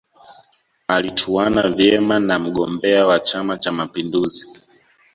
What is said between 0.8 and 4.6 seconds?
alichuana vyema na mgombea wa chama cha mapinduzi